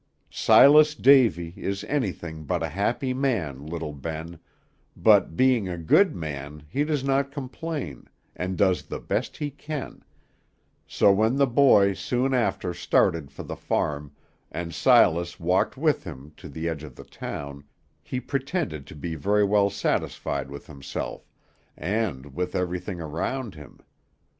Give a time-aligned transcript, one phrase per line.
[0.31, 4.39] Silas Davy is anything but a happy man, little Ben,
[4.97, 10.03] but, being a good man, he does not complain, and does the best he can,
[10.87, 14.11] so when the boy soon after started for the farm,
[14.51, 17.63] and Silas walked with him to the edge of the town,
[18.01, 21.29] he pretended to be very well satisfied with himself,
[21.77, 23.79] and with everything around him.